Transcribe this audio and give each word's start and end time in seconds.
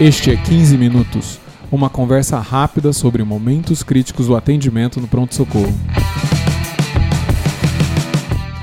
Este 0.00 0.32
é 0.32 0.36
15 0.36 0.76
Minutos, 0.76 1.38
uma 1.70 1.88
conversa 1.88 2.40
rápida 2.40 2.92
sobre 2.92 3.22
momentos 3.22 3.84
críticos 3.84 4.26
do 4.26 4.34
atendimento 4.34 5.00
no 5.00 5.06
pronto-socorro. 5.06 5.72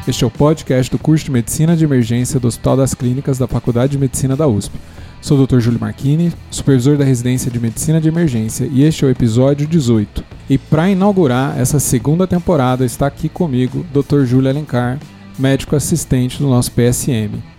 Este 0.05 0.25
é 0.25 0.27
o 0.27 0.29
podcast 0.29 0.91
do 0.91 0.99
curso 0.99 1.23
de 1.23 1.31
Medicina 1.31 1.77
de 1.77 1.85
Emergência 1.85 2.37
do 2.37 2.49
Hospital 2.49 2.75
das 2.75 2.93
Clínicas 2.93 3.37
da 3.37 3.47
Faculdade 3.47 3.93
de 3.93 3.97
Medicina 3.97 4.35
da 4.35 4.45
USP. 4.45 4.75
Sou 5.21 5.39
o 5.39 5.47
Dr. 5.47 5.59
Júlio 5.59 5.79
Marchini, 5.79 6.33
supervisor 6.49 6.97
da 6.97 7.05
residência 7.05 7.49
de 7.49 7.61
Medicina 7.61 8.01
de 8.01 8.09
Emergência, 8.09 8.67
e 8.69 8.83
este 8.83 9.05
é 9.05 9.07
o 9.07 9.11
episódio 9.11 9.65
18. 9.65 10.25
E 10.49 10.57
para 10.57 10.89
inaugurar 10.89 11.57
essa 11.57 11.79
segunda 11.79 12.27
temporada 12.27 12.83
está 12.83 13.07
aqui 13.07 13.29
comigo 13.29 13.85
Dr. 13.93 14.25
Júlio 14.25 14.49
Alencar, 14.49 14.99
médico 15.39 15.77
assistente 15.77 16.39
do 16.39 16.49
nosso 16.49 16.73
PSM. 16.73 17.50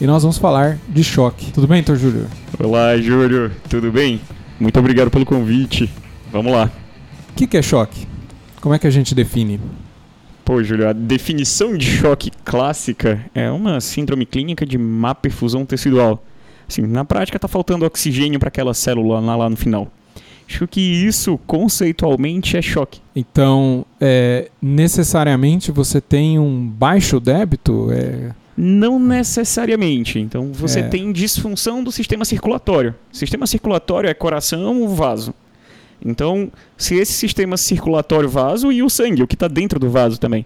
E 0.00 0.06
nós 0.06 0.22
vamos 0.22 0.38
falar 0.38 0.78
de 0.88 1.02
choque. 1.02 1.50
Tudo 1.50 1.66
bem, 1.66 1.82
Dr. 1.82 1.96
Júlio? 1.96 2.26
Olá, 2.62 2.96
Júlio. 2.96 3.50
Tudo 3.68 3.90
bem? 3.90 4.20
Muito 4.60 4.78
obrigado 4.78 5.10
pelo 5.10 5.26
convite. 5.26 5.90
Vamos 6.30 6.52
lá. 6.52 6.70
O 7.30 7.34
que, 7.34 7.48
que 7.48 7.56
é 7.56 7.62
choque? 7.62 8.06
Como 8.60 8.72
é 8.72 8.78
que 8.78 8.86
a 8.86 8.90
gente 8.90 9.12
define? 9.12 9.60
Pô, 10.44 10.62
Júlio, 10.62 10.88
a 10.88 10.92
definição 10.92 11.76
de 11.76 11.84
choque 11.84 12.30
clássica 12.44 13.24
é 13.34 13.50
uma 13.50 13.80
síndrome 13.80 14.24
clínica 14.24 14.64
de 14.64 14.78
má 14.78 15.16
perfusão 15.16 15.66
tecidual. 15.66 16.22
Assim, 16.68 16.82
na 16.82 17.04
prática 17.04 17.36
está 17.36 17.48
faltando 17.48 17.84
oxigênio 17.84 18.38
para 18.38 18.48
aquela 18.48 18.74
célula 18.74 19.18
lá, 19.18 19.34
lá 19.34 19.50
no 19.50 19.56
final. 19.56 19.90
Acho 20.48 20.68
que 20.68 20.80
isso 20.80 21.38
conceitualmente 21.44 22.56
é 22.56 22.62
choque. 22.62 23.00
Então, 23.16 23.84
é, 24.00 24.48
necessariamente 24.62 25.72
você 25.72 26.00
tem 26.00 26.38
um 26.38 26.68
baixo 26.68 27.18
débito? 27.18 27.88
É... 27.90 28.30
Não 28.60 28.98
necessariamente. 28.98 30.18
Então, 30.18 30.52
você 30.52 30.80
É. 30.80 30.88
tem 30.88 31.12
disfunção 31.12 31.84
do 31.84 31.92
sistema 31.92 32.24
circulatório. 32.24 32.92
Sistema 33.12 33.46
circulatório 33.46 34.10
é 34.10 34.14
coração, 34.14 34.88
vaso. 34.88 35.32
Então, 36.04 36.50
se 36.76 36.96
esse 36.96 37.12
sistema 37.12 37.56
circulatório 37.56 38.28
vaso 38.28 38.72
e 38.72 38.82
o 38.82 38.90
sangue, 38.90 39.22
o 39.22 39.26
que 39.28 39.36
está 39.36 39.46
dentro 39.46 39.78
do 39.78 39.88
vaso 39.88 40.18
também, 40.18 40.44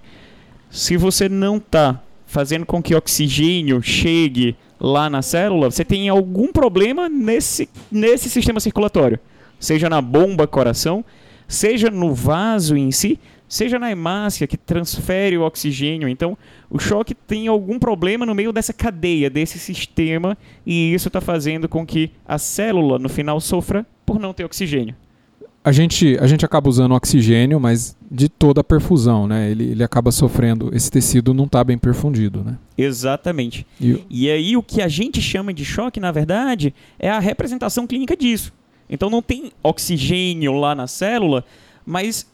se 0.71 0.97
você 0.97 1.29
não 1.29 1.57
está 1.57 2.03
fazendo 2.27 2.67
com 2.67 2.83
que 2.83 2.95
oxigênio 2.95 3.83
chegue 3.83 4.57
lá 4.79 5.09
na 5.09 5.23
célula, 5.23 5.71
você 5.71 5.85
tem 5.85 6.09
algum 6.09 6.53
problema 6.53 7.09
nesse, 7.09 7.69
nesse 7.91 8.29
sistema 8.29 8.61
circulatório. 8.61 9.19
Seja 9.59 9.89
na 9.89 10.01
bomba 10.01 10.47
coração, 10.47 11.05
seja 11.47 11.91
no 11.91 12.15
vaso 12.15 12.77
em 12.77 12.91
si, 12.91 13.19
seja 13.53 13.78
na 13.78 13.91
hemácia 13.91 14.47
que 14.47 14.56
transfere 14.56 15.36
o 15.36 15.42
oxigênio. 15.42 16.08
Então, 16.08 16.39
o 16.70 16.78
choque 16.78 17.14
tem 17.14 17.48
algum 17.48 17.78
problema 17.78 18.25
no 18.25 18.34
meio 18.34 18.50
dessa 18.50 18.72
cadeia, 18.72 19.28
desse 19.28 19.58
sistema, 19.58 20.39
e 20.64 20.95
isso 20.95 21.08
está 21.08 21.20
fazendo 21.20 21.69
com 21.69 21.84
que 21.84 22.11
a 22.27 22.39
célula, 22.39 22.98
no 22.98 23.11
final, 23.11 23.39
sofra 23.42 23.86
por 24.06 24.19
não 24.19 24.33
ter 24.33 24.47
oxigênio. 24.47 24.97
A 25.62 25.70
gente, 25.70 26.17
a 26.19 26.27
gente 26.27 26.47
acaba 26.47 26.67
usando 26.67 26.95
oxigênio, 26.95 27.61
mas 27.61 27.95
de 28.11 28.27
toda 28.27 28.62
a 28.62 28.64
perfusão, 28.64 29.28
né? 29.28 29.50
Ele, 29.50 29.73
ele 29.73 29.84
acaba 29.84 30.11
sofrendo. 30.11 30.75
Esse 30.75 30.91
tecido 30.91 31.34
não 31.34 31.45
está 31.45 31.62
bem 31.62 31.77
perfundido, 31.77 32.42
né? 32.42 32.56
Exatamente. 32.77 33.67
E 33.78 34.03
E 34.08 34.30
aí 34.30 34.56
o 34.56 34.62
que 34.62 34.80
a 34.80 34.89
gente 34.89 35.20
chama 35.20 35.53
de 35.53 35.62
choque, 35.62 36.00
na 36.00 36.11
verdade, 36.11 36.75
é 36.98 37.11
a 37.11 37.19
representação 37.19 37.86
clínica 37.86 38.17
disso. 38.17 38.50
Então 38.89 39.11
não 39.11 39.20
tem 39.20 39.53
oxigênio 39.62 40.55
lá 40.55 40.75
na 40.75 40.86
célula, 40.86 41.45
mas 41.84 42.27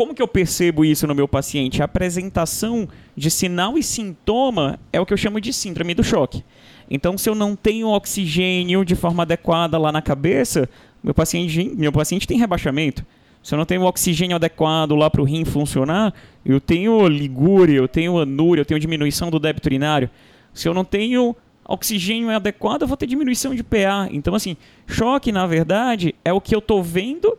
como 0.00 0.14
que 0.14 0.22
eu 0.22 0.28
percebo 0.28 0.82
isso 0.82 1.06
no 1.06 1.14
meu 1.14 1.28
paciente? 1.28 1.82
A 1.82 1.84
apresentação 1.84 2.88
de 3.14 3.30
sinal 3.30 3.76
e 3.76 3.82
sintoma 3.82 4.80
é 4.90 4.98
o 4.98 5.04
que 5.04 5.12
eu 5.12 5.16
chamo 5.18 5.38
de 5.38 5.52
síndrome 5.52 5.92
do 5.92 6.02
choque. 6.02 6.42
Então, 6.90 7.18
se 7.18 7.28
eu 7.28 7.34
não 7.34 7.54
tenho 7.54 7.86
oxigênio 7.86 8.82
de 8.82 8.96
forma 8.96 9.24
adequada 9.24 9.76
lá 9.76 9.92
na 9.92 10.00
cabeça, 10.00 10.66
meu 11.04 11.12
paciente, 11.12 11.70
meu 11.76 11.92
paciente 11.92 12.26
tem 12.26 12.38
rebaixamento. 12.38 13.04
Se 13.42 13.52
eu 13.52 13.58
não 13.58 13.66
tenho 13.66 13.82
oxigênio 13.82 14.36
adequado 14.36 14.96
lá 14.96 15.10
para 15.10 15.20
o 15.20 15.24
rim 15.24 15.44
funcionar, 15.44 16.14
eu 16.46 16.62
tenho 16.62 17.06
ligúria, 17.06 17.76
eu 17.76 17.86
tenho 17.86 18.18
anúria, 18.18 18.62
eu 18.62 18.64
tenho 18.64 18.80
diminuição 18.80 19.30
do 19.30 19.38
débito 19.38 19.68
urinário. 19.68 20.08
Se 20.54 20.66
eu 20.66 20.72
não 20.72 20.82
tenho 20.82 21.36
oxigênio 21.62 22.34
adequado, 22.34 22.80
eu 22.80 22.88
vou 22.88 22.96
ter 22.96 23.06
diminuição 23.06 23.54
de 23.54 23.62
PA. 23.62 24.08
Então, 24.10 24.34
assim, 24.34 24.56
choque, 24.86 25.30
na 25.30 25.46
verdade, 25.46 26.14
é 26.24 26.32
o 26.32 26.40
que 26.40 26.54
eu 26.54 26.60
estou 26.60 26.82
vendo 26.82 27.36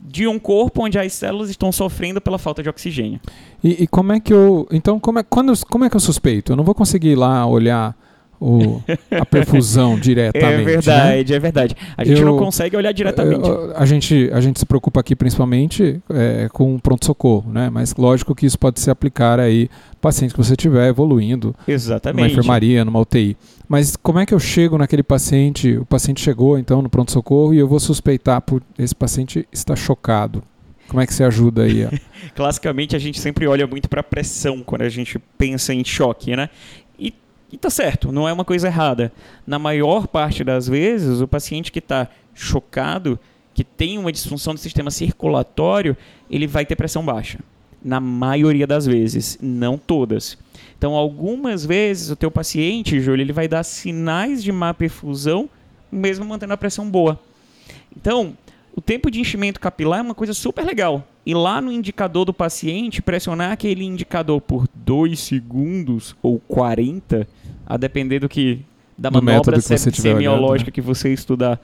de 0.00 0.26
um 0.26 0.38
corpo 0.38 0.84
onde 0.84 0.98
as 0.98 1.12
células 1.12 1.50
estão 1.50 1.72
sofrendo 1.72 2.20
pela 2.20 2.38
falta 2.38 2.62
de 2.62 2.68
oxigênio. 2.68 3.20
E, 3.62 3.84
e 3.84 3.86
como 3.86 4.12
é 4.12 4.20
que 4.20 4.32
eu. 4.32 4.66
Então, 4.70 4.98
como 5.00 5.18
é, 5.18 5.22
quando, 5.22 5.52
como 5.66 5.84
é 5.84 5.90
que 5.90 5.96
eu 5.96 6.00
suspeito? 6.00 6.52
Eu 6.52 6.56
não 6.56 6.64
vou 6.64 6.74
conseguir 6.74 7.10
ir 7.10 7.16
lá 7.16 7.44
olhar 7.46 7.96
o, 8.40 8.80
a 9.10 9.24
perfusão 9.26 9.98
diretamente. 10.00 10.60
É 10.60 10.64
verdade, 10.64 11.34
é 11.34 11.38
verdade. 11.38 11.76
A 11.96 12.04
gente 12.04 12.20
Eu- 12.20 12.26
não 12.26 12.36
consegue 12.38 12.76
olhar 12.76 12.92
diretamente. 12.92 13.40
Né? 13.42 13.48
Eu- 13.48 13.72
A 13.76 13.84
gente, 13.86 14.30
a 14.32 14.40
gente 14.40 14.58
se 14.58 14.66
preocupa 14.66 15.00
aqui 15.00 15.14
principalmente 15.16 16.00
é, 16.10 16.48
com 16.52 16.74
o 16.74 16.80
pronto-socorro, 16.80 17.50
né? 17.52 17.68
Mas 17.70 17.94
lógico 17.96 18.34
que 18.34 18.46
isso 18.46 18.58
pode 18.58 18.80
se 18.80 18.90
aplicar 18.90 19.38
aí 19.40 19.68
paciente 20.00 20.32
que 20.32 20.38
você 20.38 20.54
tiver 20.54 20.88
evoluindo 20.88 21.48
numa 21.66 21.74
Exatamente. 21.74 22.32
enfermaria, 22.32 22.84
numa 22.84 23.00
UTI. 23.00 23.36
Mas 23.68 23.96
como 23.96 24.18
é 24.18 24.24
que 24.26 24.32
eu 24.32 24.38
chego 24.38 24.78
naquele 24.78 25.02
paciente? 25.02 25.76
O 25.76 25.84
paciente 25.84 26.20
chegou 26.22 26.58
então 26.58 26.80
no 26.80 26.88
pronto-socorro 26.88 27.52
e 27.52 27.58
eu 27.58 27.66
vou 27.68 27.80
suspeitar 27.80 28.40
por 28.40 28.62
esse 28.78 28.94
paciente 28.94 29.46
está 29.52 29.74
chocado. 29.76 30.42
Como 30.88 31.02
é 31.02 31.06
que 31.06 31.12
você 31.12 31.22
ajuda 31.22 31.64
aí? 31.64 31.86
Classicamente, 32.34 32.96
a 32.96 32.98
gente 32.98 33.20
sempre 33.20 33.46
olha 33.46 33.66
muito 33.66 33.90
para 33.90 34.02
pressão 34.02 34.62
quando 34.64 34.82
a 34.82 34.88
gente 34.88 35.18
pensa 35.36 35.74
em 35.74 35.84
choque, 35.84 36.34
né? 36.34 36.48
E, 37.50 37.56
tá 37.56 37.70
certo, 37.70 38.12
não 38.12 38.28
é 38.28 38.32
uma 38.32 38.44
coisa 38.44 38.66
errada. 38.66 39.12
Na 39.46 39.58
maior 39.58 40.06
parte 40.06 40.44
das 40.44 40.68
vezes, 40.68 41.20
o 41.20 41.28
paciente 41.28 41.72
que 41.72 41.78
está 41.78 42.08
chocado, 42.34 43.18
que 43.54 43.64
tem 43.64 43.98
uma 43.98 44.12
disfunção 44.12 44.54
do 44.54 44.60
sistema 44.60 44.90
circulatório, 44.90 45.96
ele 46.30 46.46
vai 46.46 46.66
ter 46.66 46.76
pressão 46.76 47.04
baixa. 47.04 47.38
Na 47.82 48.00
maioria 48.00 48.66
das 48.66 48.86
vezes, 48.86 49.38
não 49.40 49.78
todas. 49.78 50.36
Então, 50.76 50.94
algumas 50.94 51.64
vezes, 51.64 52.10
o 52.10 52.16
teu 52.16 52.30
paciente, 52.30 53.00
Júlio, 53.00 53.22
ele 53.22 53.32
vai 53.32 53.48
dar 53.48 53.62
sinais 53.62 54.42
de 54.42 54.52
má 54.52 54.74
perfusão, 54.74 55.48
mesmo 55.90 56.24
mantendo 56.24 56.52
a 56.52 56.56
pressão 56.56 56.88
boa. 56.88 57.18
Então, 57.96 58.36
o 58.76 58.80
tempo 58.80 59.10
de 59.10 59.20
enchimento 59.20 59.58
capilar 59.58 59.98
é 59.98 60.02
uma 60.02 60.14
coisa 60.14 60.32
super 60.32 60.64
legal. 60.64 61.04
E 61.26 61.34
lá 61.34 61.60
no 61.60 61.72
indicador 61.72 62.24
do 62.24 62.32
paciente, 62.32 63.02
pressionar 63.02 63.50
aquele 63.50 63.84
indicador 63.84 64.40
por 64.40 64.68
2 64.72 65.18
segundos 65.18 66.14
ou 66.22 66.38
40, 66.38 67.26
a 67.68 67.76
depender 67.76 68.18
do 68.18 68.28
que 68.28 68.62
da 68.96 69.10
Do 69.10 69.22
manobra 69.22 69.60
que 69.60 69.72
olhando, 69.72 69.94
semiológica 69.94 70.70
que 70.70 70.80
você 70.80 71.12
estudar, 71.12 71.60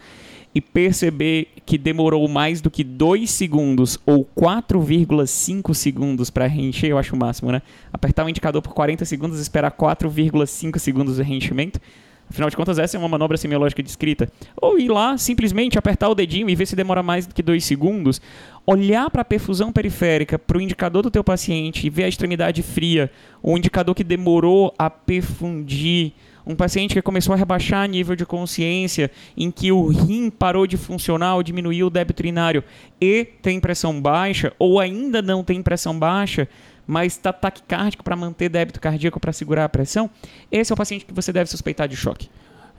e 0.54 0.60
perceber 0.60 1.48
que 1.64 1.78
demorou 1.78 2.28
mais 2.28 2.60
do 2.60 2.70
que 2.70 2.84
2 2.84 3.28
segundos 3.28 3.98
ou 4.06 4.24
4,5 4.38 5.74
segundos 5.74 6.30
para 6.30 6.46
reencher, 6.46 6.88
eu 6.88 6.98
acho 6.98 7.16
o 7.16 7.18
máximo, 7.18 7.50
né? 7.50 7.62
Apertar 7.92 8.24
o 8.24 8.28
indicador 8.28 8.62
por 8.62 8.74
40 8.74 9.04
segundos 9.04 9.38
e 9.38 9.42
esperar 9.42 9.72
4,5 9.72 10.78
segundos 10.78 11.16
de 11.16 11.22
reenchimento. 11.22 11.80
Afinal 12.28 12.50
de 12.50 12.56
contas, 12.56 12.78
essa 12.78 12.96
é 12.96 12.98
uma 12.98 13.08
manobra 13.08 13.36
semiológica 13.36 13.82
descrita. 13.82 14.28
Ou 14.60 14.78
ir 14.78 14.88
lá, 14.88 15.16
simplesmente 15.16 15.78
apertar 15.78 16.08
o 16.08 16.14
dedinho 16.14 16.48
e 16.48 16.54
ver 16.54 16.66
se 16.66 16.74
demora 16.74 17.02
mais 17.02 17.26
do 17.26 17.34
que 17.34 17.42
dois 17.42 17.64
segundos. 17.64 18.20
Olhar 18.66 19.10
para 19.10 19.22
a 19.22 19.24
perfusão 19.24 19.72
periférica, 19.72 20.38
para 20.38 20.58
o 20.58 20.60
indicador 20.60 21.02
do 21.02 21.10
teu 21.10 21.22
paciente 21.22 21.86
e 21.86 21.90
ver 21.90 22.04
a 22.04 22.08
extremidade 22.08 22.62
fria, 22.62 23.10
o 23.42 23.56
indicador 23.56 23.94
que 23.94 24.02
demorou 24.02 24.74
a 24.78 24.88
perfundir, 24.88 26.12
um 26.46 26.54
paciente 26.54 26.94
que 26.94 27.02
começou 27.02 27.32
a 27.32 27.36
rebaixar 27.36 27.88
nível 27.88 28.14
de 28.14 28.26
consciência, 28.26 29.10
em 29.36 29.50
que 29.50 29.72
o 29.72 29.86
rim 29.86 30.28
parou 30.30 30.66
de 30.66 30.76
funcionar 30.76 31.36
ou 31.36 31.42
diminuiu 31.42 31.86
o 31.86 31.90
débito 31.90 32.20
urinário 32.20 32.62
e 33.00 33.24
tem 33.24 33.60
pressão 33.60 34.00
baixa, 34.00 34.52
ou 34.58 34.78
ainda 34.78 35.22
não 35.22 35.42
tem 35.42 35.62
pressão 35.62 35.98
baixa, 35.98 36.48
mas 36.86 37.12
está 37.14 37.32
taquicárdico 37.32 38.02
para 38.04 38.14
manter 38.16 38.48
débito 38.48 38.80
cardíaco 38.80 39.18
para 39.20 39.32
segurar 39.32 39.64
a 39.64 39.68
pressão, 39.68 40.08
esse 40.50 40.72
é 40.72 40.74
o 40.74 40.76
paciente 40.76 41.04
que 41.04 41.12
você 41.14 41.32
deve 41.32 41.50
suspeitar 41.50 41.88
de 41.88 41.96
choque. 41.96 42.28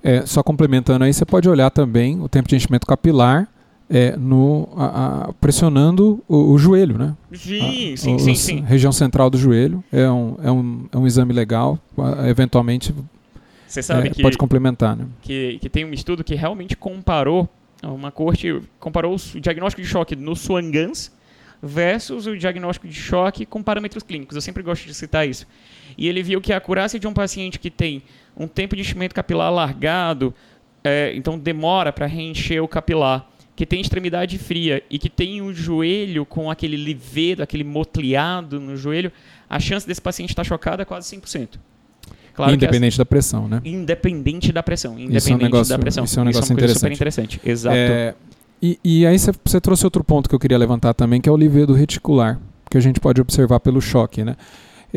É, 0.03 0.25
só 0.25 0.43
complementando 0.43 1.03
aí, 1.03 1.13
você 1.13 1.25
pode 1.25 1.49
olhar 1.49 1.69
também 1.71 2.19
o 2.21 2.29
tempo 2.29 2.47
de 2.47 2.55
enchimento 2.55 2.85
capilar 2.85 3.47
é, 3.89 4.15
no, 4.17 4.67
a- 4.75 5.27
a- 5.29 5.33
pressionando 5.33 6.23
o, 6.27 6.53
o 6.53 6.57
joelho, 6.57 6.97
né? 6.97 7.15
Sim, 7.33 7.93
A- 7.93 7.97
sim, 7.97 8.15
o- 8.15 8.19
sim, 8.19 8.31
o- 8.31 8.35
sim. 8.35 8.61
Região 8.61 8.91
central 8.91 9.29
do 9.29 9.37
joelho 9.37 9.83
é 9.91 10.09
um, 10.09 10.35
é 10.43 10.51
um, 10.51 10.85
é 10.91 10.97
um 10.97 11.05
exame 11.07 11.31
legal. 11.33 11.77
Eventualmente 12.27 12.93
Você 13.67 13.81
sabe 13.83 14.07
é, 14.07 14.11
que, 14.11 14.21
pode 14.21 14.37
complementar, 14.37 14.95
né? 14.95 15.05
que, 15.21 15.59
que 15.59 15.69
tem 15.69 15.85
um 15.85 15.93
estudo 15.93 16.23
que 16.23 16.33
realmente 16.35 16.75
comparou, 16.75 17.47
uma 17.83 18.11
corte 18.11 18.59
comparou 18.79 19.15
o 19.15 19.39
diagnóstico 19.39 19.81
de 19.81 19.87
choque 19.87 20.15
no 20.15 20.35
Swangans 20.35 21.11
versus 21.67 22.27
o 22.27 22.37
diagnóstico 22.37 22.87
de 22.87 22.93
choque 22.93 23.45
com 23.45 23.63
parâmetros 23.63 24.03
clínicos. 24.03 24.35
Eu 24.35 24.41
sempre 24.41 24.61
gosto 24.61 24.85
de 24.85 24.93
citar 24.93 25.27
isso. 25.27 25.47
E 25.97 26.07
ele 26.07 26.21
viu 26.21 26.39
que 26.39 26.53
a 26.53 26.57
acurácia 26.57 26.99
de 26.99 27.07
um 27.07 27.13
paciente 27.13 27.57
que 27.57 27.71
tem 27.71 28.03
um 28.37 28.47
tempo 28.47 28.75
de 28.75 28.81
enchimento 28.81 29.15
capilar 29.15 29.47
alargado, 29.47 30.33
é, 30.83 31.13
então 31.15 31.39
demora 31.39 31.91
para 31.91 32.05
reencher 32.05 32.59
o 32.59 32.67
capilar, 32.67 33.27
que 33.55 33.65
tem 33.65 33.79
extremidade 33.81 34.37
fria 34.37 34.83
e 34.89 34.99
que 34.99 35.09
tem 35.09 35.41
o 35.41 35.51
joelho 35.53 36.25
com 36.25 36.51
aquele 36.51 36.75
livedo, 36.77 37.41
aquele 37.41 37.63
motleado 37.63 38.59
no 38.59 38.75
joelho, 38.77 39.11
a 39.49 39.59
chance 39.59 39.87
desse 39.87 40.01
paciente 40.01 40.29
estar 40.31 40.43
chocado 40.43 40.81
é 40.81 40.85
quase 40.85 41.15
100%. 41.15 41.57
Claro 42.33 42.51
que 42.51 42.55
Independente 42.57 42.97
da 42.97 43.05
pressão, 43.05 43.47
né? 43.47 43.61
independente 43.63 44.51
da 44.51 44.61
pressão. 44.61 44.93
Independente 44.99 45.17
Isso 45.17 45.31
é 45.31 45.35
um 45.35 45.37
negócio- 45.37 45.69
da 45.73 45.79
pressão. 45.79 46.03
isso 46.03 46.19
é 46.19 46.21
um 46.21 46.25
negócio 46.25 46.51
uma 46.53 46.59
coisa 46.59 46.73
super 46.73 46.91
interessante. 46.91 47.35
interessante. 47.37 47.49
Exato. 47.49 47.75
É, 47.77 48.13
e, 48.61 48.79
e 48.83 49.05
aí 49.05 49.17
você 49.19 49.59
trouxe 49.61 49.85
outro 49.85 50.03
ponto 50.03 50.27
que 50.29 50.35
eu 50.35 50.39
queria 50.39 50.57
levantar 50.57 50.93
também, 50.93 51.19
que 51.21 51.29
é 51.29 51.31
o 51.31 51.37
livedo 51.37 51.73
reticular, 51.73 52.39
que 52.69 52.77
a 52.77 52.81
gente 52.81 52.99
pode 52.99 53.21
observar 53.21 53.59
pelo 53.59 53.81
choque, 53.81 54.23
né? 54.23 54.35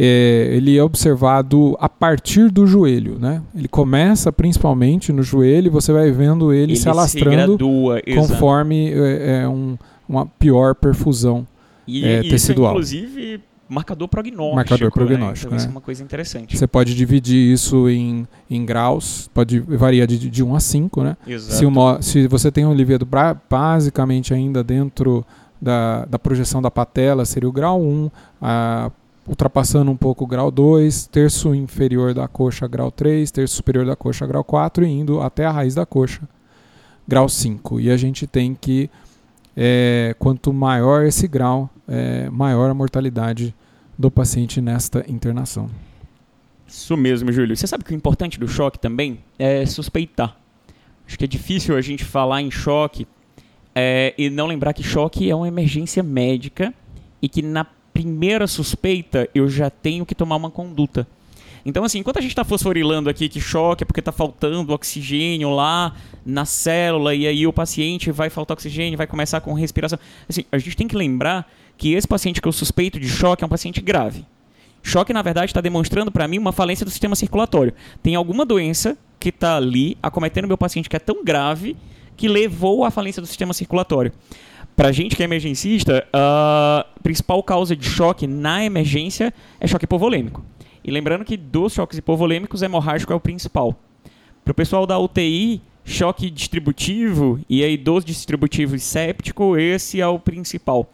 É, 0.00 0.50
ele 0.52 0.76
é 0.78 0.82
observado 0.82 1.76
a 1.80 1.88
partir 1.88 2.50
do 2.50 2.66
joelho, 2.66 3.18
né? 3.18 3.42
Ele 3.54 3.66
começa 3.66 4.30
principalmente 4.30 5.12
no 5.12 5.22
joelho 5.24 5.66
e 5.66 5.70
você 5.70 5.92
vai 5.92 6.10
vendo 6.12 6.52
ele, 6.52 6.76
se 6.76 6.88
alastrando 6.88 7.36
gradua, 7.58 8.00
exato. 8.06 8.28
conforme 8.28 8.92
é, 8.92 9.40
é 9.42 9.48
um- 9.48 9.76
uma 10.08 10.24
pior 10.24 10.74
perfusão. 10.76 11.44
E 11.86 12.04
é, 12.04 12.20
isso 12.20 12.30
tecidual. 12.30 12.72
inclusive, 12.72 13.40
marcador 13.68 14.08
prognóstico. 14.08 14.56
Marcador 14.56 14.86
né? 14.86 14.90
prognóstico, 14.90 15.46
Então, 15.48 15.56
isso 15.56 15.66
né? 15.66 15.70
é 15.72 15.74
uma 15.74 15.80
coisa 15.80 16.02
interessante. 16.02 16.56
Você 16.56 16.66
pode 16.66 16.94
dividir 16.94 17.52
isso 17.52 17.88
em, 17.88 18.26
em 18.50 18.64
graus, 18.64 19.28
pode 19.34 19.60
variar 19.60 20.06
de, 20.06 20.18
de 20.30 20.42
1 20.42 20.54
a 20.54 20.60
5, 20.60 21.02
né? 21.02 21.16
Exato. 21.26 21.54
Se, 21.54 21.66
uma- 21.66 22.00
se 22.02 22.26
você 22.28 22.50
tem 22.50 22.64
um 22.64 22.74
livedo 22.74 23.06
basicamente 23.50 24.32
ainda 24.32 24.62
dentro 24.64 25.24
da, 25.60 26.04
da 26.06 26.18
projeção 26.18 26.62
da 26.62 26.70
patela, 26.70 27.24
seria 27.24 27.48
o 27.48 27.52
grau 27.52 27.80
1, 27.80 28.10
a- 28.40 28.90
ultrapassando 29.26 29.90
um 29.90 29.96
pouco 29.96 30.24
o 30.24 30.26
grau 30.26 30.50
2, 30.50 31.06
terço 31.08 31.54
inferior 31.54 32.14
da 32.14 32.26
coxa, 32.26 32.66
grau 32.66 32.90
3, 32.90 33.30
terço 33.30 33.56
superior 33.56 33.84
da 33.84 33.94
coxa, 33.94 34.26
grau 34.26 34.42
4, 34.42 34.86
e 34.86 34.88
indo 34.88 35.20
até 35.20 35.44
a 35.44 35.50
raiz 35.50 35.74
da 35.74 35.84
coxa, 35.84 36.22
grau 37.06 37.28
5. 37.28 37.78
E 37.80 37.90
a 37.90 37.96
gente 37.98 38.26
tem 38.26 38.56
que, 38.58 38.88
é, 39.54 40.14
quanto 40.18 40.50
maior 40.52 41.04
esse 41.04 41.28
grau, 41.28 41.68
é, 41.88 42.28
maior 42.30 42.70
a 42.70 42.74
mortalidade 42.74 43.54
do 43.98 44.10
paciente 44.10 44.60
nesta 44.60 45.04
internação. 45.10 45.68
Isso 46.66 46.96
mesmo, 46.96 47.32
Júlio. 47.32 47.56
Você 47.56 47.66
sabe 47.66 47.82
que 47.82 47.92
o 47.92 47.96
importante 47.96 48.38
do 48.38 48.46
choque 48.46 48.78
também 48.78 49.18
é 49.38 49.64
suspeitar. 49.64 50.36
Acho 51.06 51.18
que 51.18 51.24
é 51.24 51.28
difícil 51.28 51.74
a 51.74 51.80
gente 51.80 52.04
falar 52.04 52.42
em 52.42 52.50
choque 52.50 53.06
é, 53.74 54.14
e 54.18 54.28
não 54.28 54.46
lembrar 54.46 54.74
que 54.74 54.82
choque 54.82 55.30
é 55.30 55.34
uma 55.34 55.48
emergência 55.48 56.02
médica 56.02 56.74
e 57.22 57.28
que 57.28 57.40
na 57.40 57.64
primeira 57.92 58.46
suspeita 58.46 59.28
eu 59.34 59.48
já 59.48 59.70
tenho 59.70 60.04
que 60.04 60.14
tomar 60.14 60.36
uma 60.36 60.50
conduta. 60.50 61.06
Então, 61.64 61.84
assim, 61.84 61.98
enquanto 61.98 62.18
a 62.18 62.20
gente 62.20 62.30
está 62.30 62.44
fosforilando 62.44 63.08
aqui 63.10 63.28
que 63.28 63.40
choque 63.40 63.84
é 63.84 63.86
porque 63.86 64.00
está 64.00 64.12
faltando 64.12 64.72
oxigênio 64.72 65.50
lá 65.50 65.94
na 66.24 66.44
célula 66.44 67.14
e 67.14 67.26
aí 67.26 67.46
o 67.46 67.52
paciente 67.52 68.10
vai 68.10 68.30
faltar 68.30 68.54
oxigênio, 68.54 68.96
vai 68.96 69.06
começar 69.06 69.40
com 69.40 69.52
respiração. 69.52 69.98
Assim, 70.28 70.44
a 70.50 70.58
gente 70.58 70.76
tem 70.76 70.88
que 70.88 70.96
lembrar 70.96 71.50
que 71.76 71.92
esse 71.94 72.06
paciente 72.06 72.40
que 72.40 72.48
eu 72.48 72.52
suspeito 72.52 72.98
de 72.98 73.08
choque 73.08 73.44
é 73.44 73.46
um 73.46 73.50
paciente 73.50 73.80
grave. 73.80 74.24
Choque, 74.82 75.12
na 75.12 75.22
verdade, 75.22 75.50
está 75.50 75.60
demonstrando 75.60 76.10
para 76.10 76.26
mim 76.28 76.38
uma 76.38 76.52
falência 76.52 76.84
do 76.84 76.90
sistema 76.90 77.14
circulatório. 77.14 77.72
Tem 78.02 78.14
alguma 78.14 78.46
doença 78.46 78.96
que 79.18 79.30
está 79.30 79.56
ali 79.56 79.96
acometendo 80.02 80.46
meu 80.46 80.58
paciente 80.58 80.88
que 80.88 80.96
é 80.96 81.00
tão 81.00 81.24
grave 81.24 81.76
que 82.16 82.28
levou 82.28 82.84
à 82.84 82.90
falência 82.90 83.20
do 83.20 83.26
sistema 83.26 83.52
circulatório. 83.52 84.12
Para 84.76 84.92
gente 84.92 85.16
que 85.16 85.22
é 85.22 85.24
emergencista, 85.24 86.06
a 86.12 86.86
principal 87.02 87.42
causa 87.42 87.74
de 87.74 87.84
choque 87.84 88.26
na 88.26 88.64
emergência 88.64 89.34
é 89.60 89.66
choque 89.66 89.84
hipovolêmico. 89.84 90.44
E 90.88 90.90
lembrando 90.90 91.22
que 91.22 91.36
dos 91.36 91.74
choques 91.74 91.98
hipovolêmicos, 91.98 92.62
hemorrágico 92.62 93.12
é 93.12 93.16
o 93.16 93.20
principal. 93.20 93.78
Para 94.42 94.52
o 94.52 94.54
pessoal 94.54 94.86
da 94.86 94.98
UTI, 94.98 95.60
choque 95.84 96.30
distributivo 96.30 97.38
e 97.46 97.62
aí 97.62 97.76
dos 97.76 98.02
distributivos 98.02 98.82
séptico, 98.82 99.54
esse 99.58 100.00
é 100.00 100.06
o 100.06 100.18
principal. 100.18 100.90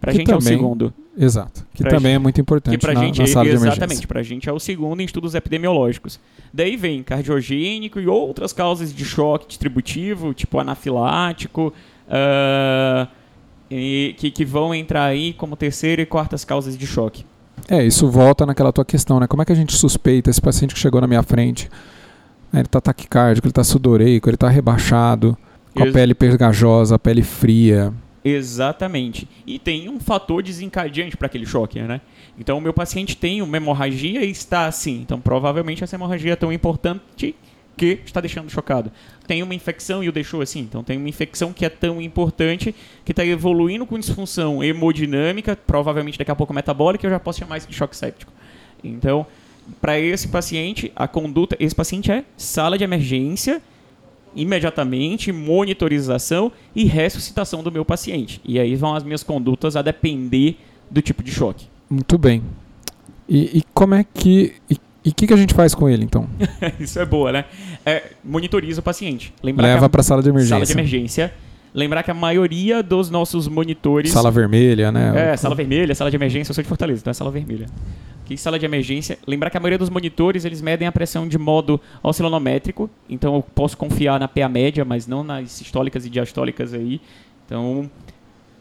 Para 0.00 0.12
Que 0.12 0.18
gente 0.18 0.30
é 0.30 0.36
o 0.36 0.38
também 0.38 0.52
segundo. 0.56 0.94
Exato. 1.18 1.66
Que 1.74 1.82
Pra 1.82 1.90
também 1.90 2.14
é 2.14 2.18
muito 2.20 2.40
importante 2.40 2.78
Que 2.78 2.86
pra 2.86 2.94
na, 2.94 3.00
gente, 3.00 3.18
na 3.20 3.26
sala 3.26 3.44
de 3.44 3.50
exatamente, 3.50 3.82
emergência. 3.82 4.06
pra 4.06 4.22
gente 4.22 4.48
é 4.48 4.52
o 4.52 4.60
segundo 4.60 5.00
em 5.02 5.04
estudos 5.04 5.34
epidemiológicos. 5.34 6.20
Daí 6.54 6.76
vem 6.76 7.02
cardiogênico 7.02 7.98
e 7.98 8.06
outras 8.06 8.52
causas 8.52 8.94
de 8.94 9.04
choque 9.04 9.48
distributivo, 9.48 10.32
tipo 10.32 10.60
anafilático, 10.60 11.74
ah, 12.08 13.08
e 13.68 14.14
que, 14.18 14.30
que 14.30 14.44
vão 14.44 14.72
entrar 14.72 15.06
aí 15.06 15.32
como 15.32 15.56
terceira 15.56 16.00
e 16.00 16.06
quartas 16.06 16.44
causas 16.44 16.78
de 16.78 16.86
choque. 16.86 17.24
É, 17.68 17.84
isso 17.84 18.08
volta 18.08 18.44
naquela 18.44 18.72
tua 18.72 18.84
questão, 18.84 19.20
né? 19.20 19.26
Como 19.26 19.42
é 19.42 19.44
que 19.44 19.52
a 19.52 19.56
gente 19.56 19.76
suspeita 19.76 20.28
esse 20.30 20.40
paciente 20.40 20.74
que 20.74 20.80
chegou 20.80 21.00
na 21.00 21.06
minha 21.06 21.22
frente? 21.22 21.68
né, 22.52 22.60
Ele 22.60 22.68
tá 22.68 22.80
taquicárdico, 22.80 23.46
ele 23.46 23.52
tá 23.52 23.64
sudoreico, 23.64 24.28
ele 24.28 24.36
tá 24.36 24.48
rebaixado, 24.48 25.36
com 25.74 25.82
a 25.82 25.86
Ex- 25.86 25.92
pele 25.94 26.14
pegajosa, 26.14 26.96
a 26.96 26.98
pele 26.98 27.22
fria. 27.22 27.92
Exatamente. 28.24 29.28
E 29.46 29.58
tem 29.58 29.88
um 29.88 29.98
fator 29.98 30.42
desencadeante 30.42 31.16
para 31.16 31.26
aquele 31.26 31.46
choque, 31.46 31.80
né? 31.80 32.00
Então, 32.38 32.58
o 32.58 32.60
meu 32.60 32.72
paciente 32.72 33.16
tem 33.16 33.42
uma 33.42 33.56
hemorragia 33.56 34.24
e 34.24 34.30
está 34.30 34.66
assim. 34.66 35.00
Então, 35.00 35.20
provavelmente 35.20 35.82
essa 35.82 35.96
hemorragia 35.96 36.32
é 36.32 36.36
tão 36.36 36.52
importante 36.52 37.34
que 37.76 38.00
está 38.04 38.20
deixando 38.20 38.50
chocado. 38.50 38.92
Tem 39.26 39.42
uma 39.42 39.54
infecção 39.54 40.02
e 40.02 40.08
o 40.08 40.12
deixou 40.12 40.42
assim. 40.42 40.60
Então, 40.60 40.82
tem 40.82 40.96
uma 40.96 41.08
infecção 41.08 41.52
que 41.52 41.64
é 41.64 41.68
tão 41.68 42.00
importante 42.00 42.74
que 43.04 43.12
está 43.12 43.24
evoluindo 43.24 43.86
com 43.86 43.98
disfunção 43.98 44.62
hemodinâmica, 44.62 45.56
provavelmente 45.56 46.18
daqui 46.18 46.30
a 46.30 46.36
pouco 46.36 46.52
metabólica, 46.52 47.06
eu 47.06 47.10
já 47.10 47.20
posso 47.20 47.38
chamar 47.38 47.58
isso 47.58 47.68
de 47.68 47.74
choque 47.74 47.96
séptico. 47.96 48.32
Então, 48.82 49.26
para 49.80 49.98
esse 49.98 50.28
paciente, 50.28 50.92
a 50.94 51.06
conduta. 51.06 51.56
Esse 51.58 51.74
paciente 51.74 52.10
é 52.10 52.24
sala 52.36 52.76
de 52.76 52.84
emergência 52.84 53.62
imediatamente, 54.34 55.30
monitorização 55.30 56.50
e 56.74 56.84
ressuscitação 56.84 57.62
do 57.62 57.70
meu 57.70 57.84
paciente. 57.84 58.40
E 58.44 58.58
aí 58.58 58.74
vão 58.74 58.94
as 58.94 59.04
minhas 59.04 59.22
condutas 59.22 59.76
a 59.76 59.82
depender 59.82 60.56
do 60.90 61.02
tipo 61.02 61.22
de 61.22 61.30
choque. 61.30 61.66
Muito 61.88 62.16
bem. 62.16 62.42
E, 63.28 63.58
e 63.58 63.62
como 63.74 63.94
é 63.94 64.04
que. 64.04 64.54
E 64.68 64.76
o 65.10 65.14
que, 65.14 65.26
que 65.26 65.32
a 65.32 65.36
gente 65.36 65.52
faz 65.52 65.74
com 65.74 65.88
ele, 65.88 66.04
então? 66.04 66.28
Isso 66.78 66.98
é 66.98 67.04
boa, 67.04 67.32
né? 67.32 67.44
É, 67.84 68.10
monitoriza 68.24 68.80
o 68.80 68.82
paciente. 68.82 69.34
Lembrar 69.42 69.66
Leva 69.66 69.88
para 69.88 70.00
a 70.00 70.04
sala 70.04 70.22
de 70.22 70.28
emergência. 70.28 70.56
sala 70.56 70.66
de 70.66 70.72
emergência. 70.72 71.34
Lembrar 71.74 72.02
que 72.02 72.10
a 72.10 72.14
maioria 72.14 72.82
dos 72.82 73.08
nossos 73.10 73.48
monitores. 73.48 74.12
Sala 74.12 74.30
vermelha, 74.30 74.92
né? 74.92 75.32
É, 75.32 75.36
sala 75.36 75.54
vermelha, 75.54 75.94
sala 75.94 76.10
de 76.10 76.16
emergência, 76.16 76.50
eu 76.50 76.54
sou 76.54 76.62
de 76.62 76.68
Fortaleza, 76.68 77.00
então 77.00 77.10
é 77.10 77.14
sala 77.14 77.30
vermelha. 77.30 77.66
Que 78.26 78.36
sala 78.36 78.58
de 78.58 78.64
emergência, 78.64 79.18
lembrar 79.26 79.50
que 79.50 79.56
a 79.56 79.60
maioria 79.60 79.78
dos 79.78 79.90
monitores, 79.90 80.44
eles 80.44 80.60
medem 80.60 80.86
a 80.86 80.92
pressão 80.92 81.26
de 81.26 81.38
modo 81.38 81.80
oscilonométrico, 82.02 82.88
então 83.08 83.34
eu 83.34 83.42
posso 83.42 83.76
confiar 83.76 84.20
na 84.20 84.28
PA 84.28 84.48
média, 84.48 84.84
mas 84.84 85.06
não 85.06 85.24
nas 85.24 85.50
sistólicas 85.50 86.06
e 86.06 86.10
diastólicas 86.10 86.74
aí. 86.74 87.00
Então, 87.46 87.90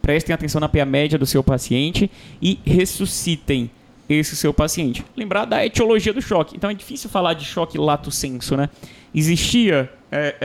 prestem 0.01 0.33
atenção 0.33 0.59
na 0.59 0.67
PA 0.67 0.85
média 0.85 1.19
do 1.19 1.25
seu 1.25 1.43
paciente 1.43 2.09
e 2.41 2.59
ressuscitem 2.65 3.69
esse 4.13 4.35
seu 4.35 4.53
paciente. 4.53 5.03
Lembrar 5.15 5.45
da 5.45 5.65
etiologia 5.65 6.13
do 6.13 6.21
choque. 6.21 6.55
Então 6.55 6.69
é 6.69 6.73
difícil 6.73 7.09
falar 7.09 7.33
de 7.33 7.45
choque 7.45 7.77
lato 7.77 8.11
senso, 8.11 8.55
né? 8.55 8.69
Existia 9.13 9.89
é, 10.11 10.35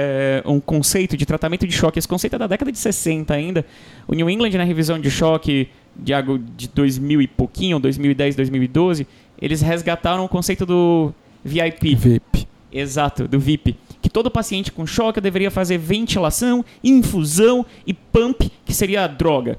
é, 0.44 0.48
um 0.48 0.60
conceito 0.60 1.16
de 1.16 1.26
tratamento 1.26 1.66
de 1.66 1.72
choque, 1.72 1.98
esse 1.98 2.08
conceito 2.08 2.36
é 2.36 2.38
da 2.38 2.46
década 2.46 2.70
de 2.70 2.78
60 2.78 3.32
ainda. 3.32 3.64
O 4.06 4.14
New 4.14 4.28
England, 4.28 4.50
na 4.50 4.64
revisão 4.64 4.98
de 4.98 5.10
choque 5.10 5.68
de, 5.94 6.12
de 6.56 6.68
2000 6.68 7.22
e 7.22 7.26
pouquinho, 7.26 7.78
2010, 7.78 8.36
2012, 8.36 9.06
eles 9.40 9.60
resgataram 9.60 10.24
o 10.24 10.28
conceito 10.28 10.64
do 10.64 11.12
VIP. 11.44 11.94
VIP. 11.94 12.48
Exato, 12.72 13.26
do 13.26 13.38
VIP. 13.38 13.76
Que 14.02 14.10
todo 14.10 14.30
paciente 14.30 14.70
com 14.70 14.86
choque 14.86 15.20
deveria 15.20 15.50
fazer 15.50 15.78
ventilação, 15.78 16.64
infusão 16.82 17.64
e 17.86 17.94
pump, 17.94 18.50
que 18.64 18.74
seria 18.74 19.04
a 19.04 19.06
droga. 19.06 19.58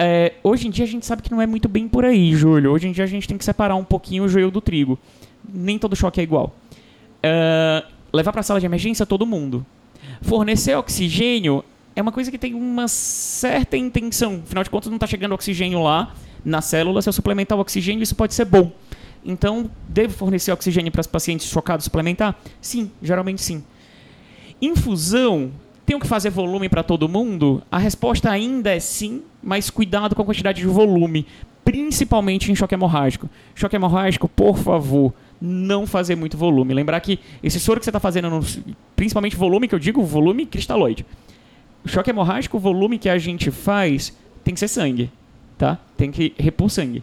É, 0.00 0.34
hoje 0.44 0.68
em 0.68 0.70
dia 0.70 0.84
a 0.84 0.88
gente 0.88 1.04
sabe 1.04 1.22
que 1.22 1.30
não 1.30 1.42
é 1.42 1.46
muito 1.46 1.68
bem 1.68 1.88
por 1.88 2.04
aí, 2.04 2.32
Júlio. 2.32 2.70
Hoje 2.70 2.86
em 2.86 2.92
dia 2.92 3.02
a 3.02 3.06
gente 3.06 3.26
tem 3.26 3.36
que 3.36 3.44
separar 3.44 3.74
um 3.74 3.84
pouquinho 3.84 4.24
o 4.24 4.28
joio 4.28 4.50
do 4.50 4.60
trigo. 4.60 4.96
Nem 5.52 5.76
todo 5.76 5.96
choque 5.96 6.20
é 6.20 6.22
igual. 6.22 6.54
É, 7.20 7.84
levar 8.12 8.30
para 8.30 8.40
a 8.40 8.44
sala 8.44 8.60
de 8.60 8.66
emergência 8.66 9.04
todo 9.04 9.26
mundo. 9.26 9.66
Fornecer 10.22 10.76
oxigênio 10.76 11.64
é 11.96 12.00
uma 12.02 12.12
coisa 12.12 12.30
que 12.30 12.38
tem 12.38 12.54
uma 12.54 12.86
certa 12.86 13.76
intenção. 13.76 14.40
Afinal 14.44 14.62
de 14.62 14.70
contas, 14.70 14.88
não 14.88 14.96
está 14.96 15.06
chegando 15.06 15.32
oxigênio 15.32 15.82
lá 15.82 16.14
na 16.44 16.60
célula. 16.60 17.02
Se 17.02 17.08
eu 17.08 17.12
suplementar 17.12 17.58
o 17.58 17.60
oxigênio, 17.60 18.02
isso 18.02 18.14
pode 18.14 18.34
ser 18.34 18.44
bom. 18.44 18.70
Então, 19.24 19.68
devo 19.88 20.14
fornecer 20.14 20.52
oxigênio 20.52 20.92
para 20.92 21.00
os 21.00 21.08
pacientes 21.08 21.48
chocados 21.48 21.84
suplementar? 21.84 22.38
Sim, 22.60 22.90
geralmente 23.02 23.42
sim. 23.42 23.64
Infusão, 24.62 25.50
tenho 25.88 25.98
que 25.98 26.06
fazer 26.06 26.28
volume 26.28 26.68
para 26.68 26.82
todo 26.82 27.08
mundo? 27.08 27.62
A 27.72 27.78
resposta 27.78 28.30
ainda 28.30 28.70
é 28.70 28.78
sim, 28.78 29.22
mas 29.42 29.70
cuidado 29.70 30.14
com 30.14 30.20
a 30.20 30.24
quantidade 30.26 30.60
de 30.60 30.66
volume, 30.66 31.26
principalmente 31.64 32.52
em 32.52 32.54
choque 32.54 32.74
hemorrágico. 32.74 33.26
Choque 33.54 33.74
hemorrágico, 33.74 34.28
por 34.28 34.58
favor, 34.58 35.14
não 35.40 35.86
fazer 35.86 36.14
muito 36.14 36.36
volume. 36.36 36.74
Lembrar 36.74 37.00
que 37.00 37.18
esse 37.42 37.58
soro 37.58 37.80
que 37.80 37.84
você 37.84 37.88
está 37.88 37.98
fazendo, 37.98 38.28
principalmente 38.94 39.34
volume, 39.34 39.66
que 39.66 39.74
eu 39.74 39.78
digo, 39.78 40.04
volume 40.04 40.44
cristalóide. 40.44 41.06
Choque 41.86 42.10
hemorrágico, 42.10 42.58
o 42.58 42.60
volume 42.60 42.98
que 42.98 43.08
a 43.08 43.16
gente 43.16 43.50
faz 43.50 44.14
tem 44.44 44.52
que 44.52 44.60
ser 44.60 44.68
sangue, 44.68 45.10
tá? 45.56 45.78
Tem 45.96 46.10
que 46.10 46.34
repor 46.38 46.68
sangue. 46.68 47.02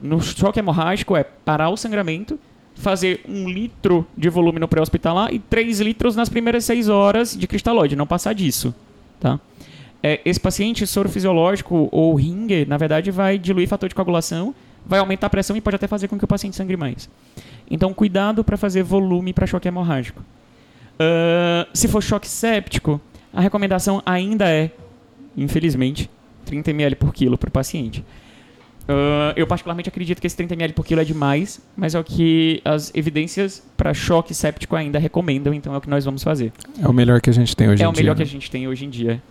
No 0.00 0.20
choque 0.20 0.58
hemorrágico 0.58 1.16
é 1.16 1.22
parar 1.22 1.68
o 1.68 1.76
sangramento, 1.76 2.36
fazer 2.74 3.20
um 3.28 3.48
litro 3.48 4.06
de 4.16 4.28
volume 4.28 4.58
no 4.58 4.68
pré-hospitalar 4.68 5.32
e 5.32 5.38
3 5.38 5.80
litros 5.80 6.16
nas 6.16 6.28
primeiras 6.28 6.64
6 6.64 6.88
horas 6.88 7.36
de 7.36 7.46
cristalóide, 7.46 7.96
não 7.96 8.06
passar 8.06 8.32
disso, 8.32 8.74
tá? 9.20 9.38
É, 10.02 10.20
esse 10.24 10.40
paciente, 10.40 10.84
soro 10.86 11.08
fisiológico 11.08 11.88
ou 11.92 12.14
ringer, 12.14 12.68
na 12.68 12.76
verdade, 12.76 13.10
vai 13.10 13.38
diluir 13.38 13.68
fator 13.68 13.88
de 13.88 13.94
coagulação, 13.94 14.52
vai 14.84 14.98
aumentar 14.98 15.28
a 15.28 15.30
pressão 15.30 15.56
e 15.56 15.60
pode 15.60 15.76
até 15.76 15.86
fazer 15.86 16.08
com 16.08 16.18
que 16.18 16.24
o 16.24 16.28
paciente 16.28 16.56
sangre 16.56 16.76
mais. 16.76 17.08
Então, 17.70 17.94
cuidado 17.94 18.42
para 18.42 18.56
fazer 18.56 18.82
volume 18.82 19.32
para 19.32 19.46
choque 19.46 19.68
hemorrágico. 19.68 20.20
Uh, 20.94 21.68
se 21.72 21.86
for 21.86 22.02
choque 22.02 22.28
séptico, 22.28 23.00
a 23.32 23.40
recomendação 23.40 24.02
ainda 24.04 24.48
é, 24.48 24.72
infelizmente, 25.36 26.10
30 26.44 26.70
ml 26.70 26.96
por 26.96 27.14
quilo 27.14 27.38
para 27.38 27.48
o 27.48 27.52
paciente. 27.52 28.04
Uh, 28.82 29.32
eu 29.36 29.46
particularmente 29.46 29.88
acredito 29.88 30.20
que 30.20 30.26
esse 30.26 30.36
30 30.36 30.54
ml 30.54 30.72
por 30.72 30.84
quilo 30.84 31.00
é 31.00 31.04
demais, 31.04 31.60
mas 31.76 31.94
é 31.94 32.00
o 32.00 32.04
que 32.04 32.60
as 32.64 32.92
evidências 32.94 33.62
para 33.76 33.94
choque 33.94 34.34
séptico 34.34 34.74
ainda 34.74 34.98
recomendam, 34.98 35.54
então 35.54 35.72
é 35.74 35.78
o 35.78 35.80
que 35.80 35.88
nós 35.88 36.04
vamos 36.04 36.22
fazer. 36.22 36.52
É 36.80 36.88
o 36.88 36.92
melhor 36.92 37.20
que 37.20 37.30
a 37.30 37.32
gente 37.32 37.56
tem 37.56 37.68
hoje 37.68 37.74
é 37.74 37.74
em 37.74 37.76
dia. 37.76 37.86
É 37.86 37.88
o 37.88 37.96
melhor 37.96 38.12
né? 38.12 38.16
que 38.16 38.22
a 38.22 38.26
gente 38.26 38.50
tem 38.50 38.66
hoje 38.66 38.84
em 38.84 38.90
dia. 38.90 39.22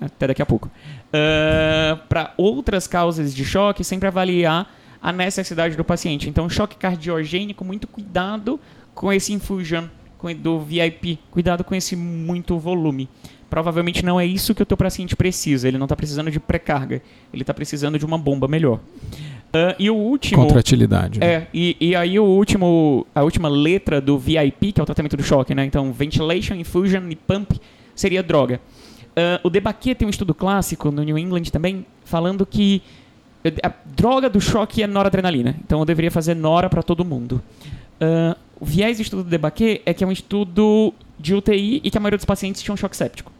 Até 0.00 0.28
daqui 0.28 0.42
a 0.42 0.46
pouco. 0.46 0.68
Uh, 0.68 1.96
para 2.08 2.32
outras 2.36 2.86
causas 2.86 3.34
de 3.34 3.44
choque, 3.44 3.82
sempre 3.82 4.08
avaliar 4.08 4.72
a 5.00 5.12
necessidade 5.12 5.76
do 5.76 5.84
paciente. 5.84 6.28
Então, 6.28 6.48
choque 6.48 6.76
cardiogênico, 6.76 7.64
muito 7.64 7.86
cuidado 7.86 8.60
com 8.94 9.12
esse 9.12 9.32
infusion 9.32 9.84
do 10.40 10.60
VIP, 10.60 11.18
cuidado 11.30 11.62
com 11.62 11.74
esse 11.74 11.94
muito 11.94 12.58
volume 12.58 13.08
provavelmente 13.48 14.04
não 14.04 14.20
é 14.20 14.26
isso 14.26 14.54
que 14.54 14.62
o 14.62 14.66
teu 14.66 14.76
paciente 14.76 15.16
precisa. 15.16 15.68
Ele 15.68 15.78
não 15.78 15.86
está 15.86 15.96
precisando 15.96 16.30
de 16.30 16.38
pré-carga. 16.38 17.02
Ele 17.32 17.42
está 17.42 17.54
precisando 17.54 17.98
de 17.98 18.04
uma 18.04 18.18
bomba 18.18 18.46
melhor. 18.48 18.80
Uh, 19.48 19.74
e 19.78 19.90
o 19.90 19.94
último. 19.94 20.42
Contratilidade. 20.42 21.20
Né? 21.20 21.26
É, 21.26 21.46
e, 21.52 21.76
e 21.80 21.96
aí 21.96 22.18
o 22.18 22.24
último, 22.24 23.06
a 23.14 23.22
última 23.22 23.48
letra 23.48 24.00
do 24.00 24.18
VIP, 24.18 24.72
que 24.72 24.80
é 24.80 24.82
o 24.82 24.86
tratamento 24.86 25.16
do 25.16 25.22
choque, 25.22 25.54
né? 25.54 25.64
Então, 25.64 25.92
ventilation, 25.92 26.54
infusion 26.54 27.08
e 27.08 27.16
pump 27.16 27.58
seria 27.94 28.22
droga. 28.22 28.60
Uh, 29.08 29.40
o 29.42 29.50
Debaquet 29.50 29.94
tem 29.94 30.06
um 30.06 30.10
estudo 30.10 30.34
clássico 30.34 30.90
no 30.92 31.02
New 31.02 31.18
England 31.18 31.44
também, 31.44 31.84
falando 32.04 32.46
que 32.46 32.82
a 33.62 33.72
droga 33.96 34.28
do 34.28 34.40
choque 34.40 34.82
é 34.82 34.86
noradrenalina. 34.86 35.56
Então 35.64 35.78
eu 35.78 35.84
deveria 35.84 36.10
fazer 36.10 36.34
nora 36.34 36.68
para 36.68 36.82
todo 36.82 37.04
mundo. 37.04 37.42
Uh, 38.00 38.36
o 38.60 38.64
viés 38.64 38.98
do 38.98 39.02
estudo 39.02 39.24
do 39.24 39.30
Debaquet 39.30 39.82
é 39.86 39.94
que 39.94 40.04
é 40.04 40.06
um 40.06 40.12
estudo 40.12 40.92
de 41.18 41.34
UTI 41.34 41.80
e 41.82 41.90
que 41.90 41.98
a 41.98 42.00
maioria 42.00 42.18
dos 42.18 42.24
pacientes 42.24 42.62
tinha 42.62 42.72
um 42.72 42.76
choque 42.76 42.96
séptico. 42.96 43.32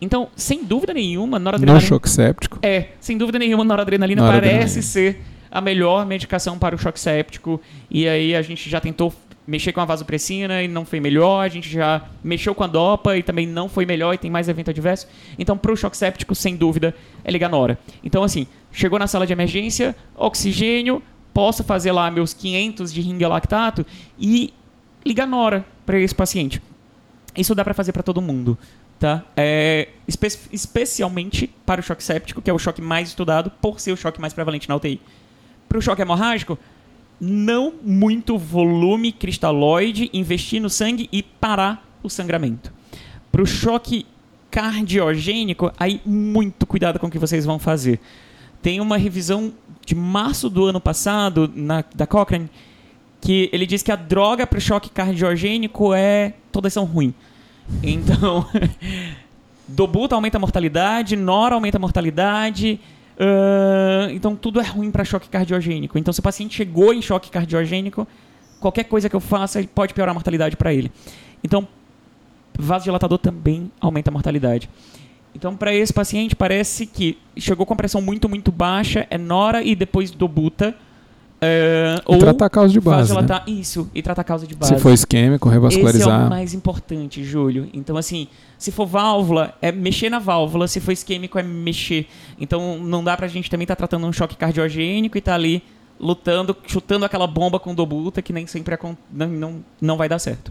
Então, 0.00 0.28
sem 0.36 0.64
dúvida 0.64 0.94
nenhuma, 0.94 1.38
noradrenalina. 1.38 1.80
No 1.80 1.86
choque 1.86 2.08
séptico? 2.08 2.58
É, 2.62 2.88
sem 3.00 3.18
dúvida 3.18 3.38
nenhuma, 3.38 3.64
noradrenalina, 3.64 4.22
noradrenalina 4.22 4.60
parece 4.60 4.82
ser 4.82 5.20
a 5.50 5.60
melhor 5.60 6.04
medicação 6.04 6.58
para 6.58 6.74
o 6.74 6.78
choque 6.78 6.98
séptico. 6.98 7.60
E 7.90 8.08
aí 8.08 8.34
a 8.34 8.42
gente 8.42 8.68
já 8.68 8.80
tentou 8.80 9.12
mexer 9.46 9.72
com 9.72 9.80
a 9.80 9.84
vasopressina 9.84 10.62
e 10.62 10.68
não 10.68 10.84
foi 10.84 11.00
melhor. 11.00 11.44
A 11.44 11.48
gente 11.48 11.70
já 11.70 12.02
mexeu 12.22 12.54
com 12.54 12.64
a 12.64 12.66
dopa 12.66 13.16
e 13.16 13.22
também 13.22 13.46
não 13.46 13.68
foi 13.68 13.86
melhor 13.86 14.14
e 14.14 14.18
tem 14.18 14.30
mais 14.30 14.48
evento 14.48 14.70
adverso. 14.70 15.06
Então, 15.38 15.56
para 15.56 15.72
o 15.72 15.76
choque 15.76 15.96
séptico, 15.96 16.34
sem 16.34 16.56
dúvida, 16.56 16.94
é 17.22 17.30
ligar 17.30 17.48
nora. 17.48 17.78
Então, 18.02 18.22
assim, 18.22 18.46
chegou 18.72 18.98
na 18.98 19.06
sala 19.06 19.26
de 19.26 19.32
emergência, 19.32 19.94
oxigênio, 20.16 21.02
posso 21.32 21.62
fazer 21.62 21.92
lá 21.92 22.10
meus 22.10 22.32
500 22.32 22.92
de 22.92 23.00
ringue 23.00 23.26
lactato 23.26 23.86
e 24.18 24.52
ligar 25.04 25.26
nora 25.26 25.64
para 25.84 25.98
esse 26.00 26.14
paciente. 26.14 26.60
Isso 27.36 27.54
dá 27.54 27.64
para 27.64 27.74
fazer 27.74 27.92
para 27.92 28.02
todo 28.02 28.22
mundo 28.22 28.56
tá? 29.04 29.22
É, 29.36 29.88
espe 30.08 30.28
especialmente 30.50 31.46
para 31.66 31.78
o 31.78 31.84
choque 31.84 32.02
séptico, 32.02 32.40
que 32.40 32.48
é 32.48 32.54
o 32.54 32.58
choque 32.58 32.80
mais 32.80 33.08
estudado 33.08 33.50
por 33.50 33.78
ser 33.78 33.92
o 33.92 33.98
choque 33.98 34.18
mais 34.18 34.32
prevalente 34.32 34.66
na 34.66 34.76
UTI. 34.76 34.98
Para 35.68 35.76
o 35.76 35.82
choque 35.82 36.00
hemorrágico, 36.00 36.58
não 37.20 37.74
muito 37.82 38.38
volume 38.38 39.12
cristalóide, 39.12 40.08
investir 40.14 40.58
no 40.58 40.70
sangue 40.70 41.06
e 41.12 41.22
parar 41.22 41.86
o 42.02 42.08
sangramento. 42.08 42.72
Para 43.30 43.42
o 43.42 43.46
choque 43.46 44.06
cardiogênico, 44.50 45.70
aí 45.78 46.00
muito 46.06 46.64
cuidado 46.64 46.98
com 46.98 47.06
o 47.06 47.10
que 47.10 47.18
vocês 47.18 47.44
vão 47.44 47.58
fazer. 47.58 48.00
Tem 48.62 48.80
uma 48.80 48.96
revisão 48.96 49.52
de 49.84 49.94
março 49.94 50.48
do 50.48 50.64
ano 50.64 50.80
passado 50.80 51.52
na, 51.54 51.84
da 51.94 52.06
Cochrane 52.06 52.48
que 53.20 53.50
ele 53.52 53.66
diz 53.66 53.82
que 53.82 53.92
a 53.92 53.96
droga 53.96 54.46
para 54.46 54.56
o 54.56 54.62
choque 54.62 54.88
cardiogênico 54.88 55.92
é 55.92 56.32
todas 56.50 56.72
são 56.72 56.86
ruins 56.86 57.12
então, 57.82 58.46
Dobuta 59.66 60.14
aumenta 60.14 60.36
a 60.36 60.40
mortalidade, 60.40 61.16
Nora 61.16 61.54
aumenta 61.54 61.78
a 61.78 61.80
mortalidade. 61.80 62.80
Uh, 63.16 64.10
então, 64.10 64.34
tudo 64.34 64.60
é 64.60 64.64
ruim 64.64 64.90
para 64.90 65.04
choque 65.04 65.28
cardiogênico. 65.28 65.98
Então, 65.98 66.12
se 66.12 66.20
o 66.20 66.22
paciente 66.22 66.54
chegou 66.54 66.92
em 66.92 67.00
choque 67.00 67.30
cardiogênico, 67.30 68.06
qualquer 68.60 68.84
coisa 68.84 69.08
que 69.08 69.16
eu 69.16 69.20
faça 69.20 69.62
pode 69.74 69.94
piorar 69.94 70.10
a 70.10 70.14
mortalidade 70.14 70.56
para 70.56 70.72
ele. 70.72 70.90
Então, 71.42 71.66
vasodilatador 72.58 73.18
também 73.18 73.70
aumenta 73.80 74.10
a 74.10 74.12
mortalidade. 74.12 74.68
Então, 75.34 75.56
para 75.56 75.74
esse 75.74 75.92
paciente, 75.92 76.36
parece 76.36 76.86
que 76.86 77.18
chegou 77.36 77.66
com 77.66 77.74
pressão 77.74 78.00
muito, 78.00 78.28
muito 78.28 78.52
baixa, 78.52 79.06
é 79.10 79.18
Nora 79.18 79.62
e 79.62 79.74
depois 79.74 80.10
Dobuta 80.10 80.74
é, 81.46 82.00
e 82.08 82.18
tratar 82.18 82.46
a 82.46 82.50
causa 82.50 82.72
de 82.72 82.80
base. 82.80 83.14
Né? 83.14 83.42
Isso, 83.46 83.90
e 83.94 84.02
tratar 84.02 84.22
a 84.22 84.24
causa 84.24 84.46
de 84.46 84.54
base. 84.54 84.74
Se 84.74 84.80
for 84.80 84.92
isquêmico, 84.92 85.48
revascularizar. 85.48 86.08
Esse 86.08 86.24
é 86.24 86.26
o 86.26 86.30
mais 86.30 86.54
importante, 86.54 87.22
Júlio. 87.22 87.68
Então, 87.72 87.96
assim, 87.96 88.28
se 88.58 88.72
for 88.72 88.86
válvula, 88.86 89.54
é 89.60 89.70
mexer 89.70 90.08
na 90.08 90.18
válvula. 90.18 90.66
Se 90.66 90.80
for 90.80 90.92
isquêmico, 90.92 91.38
é 91.38 91.42
mexer. 91.42 92.06
Então, 92.40 92.78
não 92.78 93.04
dá 93.04 93.16
pra 93.16 93.28
gente 93.28 93.50
também 93.50 93.64
estar 93.64 93.76
tá 93.76 93.86
tratando 93.86 94.06
um 94.06 94.12
choque 94.12 94.36
cardiogênico 94.36 95.18
e 95.18 95.20
tá 95.20 95.34
ali 95.34 95.62
lutando, 96.00 96.56
chutando 96.66 97.04
aquela 97.04 97.26
bomba 97.26 97.60
com 97.60 97.74
dobuta 97.74 98.20
que 98.20 98.32
nem 98.32 98.46
sempre 98.46 98.74
é, 98.74 98.78
não, 99.12 99.28
não, 99.28 99.64
não 99.80 99.96
vai 99.96 100.08
dar 100.08 100.18
certo. 100.18 100.50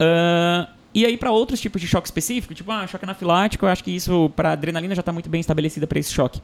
Uh, 0.00 0.66
e 0.94 1.04
aí, 1.04 1.16
para 1.16 1.32
outros 1.32 1.60
tipos 1.60 1.80
de 1.80 1.88
choque 1.88 2.06
específico, 2.06 2.54
tipo, 2.54 2.70
ah, 2.70 2.86
choque 2.86 3.04
anafilático, 3.04 3.66
eu 3.66 3.68
acho 3.68 3.82
que 3.82 3.90
isso, 3.90 4.30
para 4.36 4.52
adrenalina, 4.52 4.94
já 4.94 5.00
está 5.00 5.12
muito 5.12 5.28
bem 5.28 5.40
estabelecida 5.40 5.88
para 5.88 5.98
esse 5.98 6.12
choque. 6.12 6.40